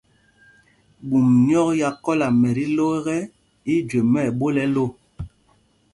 Ɓum 1.07 1.27
nyɔk 1.47 1.69
ya 1.81 1.89
kɔla 2.03 2.27
mɛ 2.39 2.49
tí 2.57 2.65
ló 2.77 2.85
ekɛ, 2.97 3.15
í 3.71 3.73
í 3.79 3.83
jüe 3.89 4.03
mɛ́ 4.11 4.25
ɛɓol 4.29 4.55
ɛ 4.63 4.65
lō. 4.75 4.83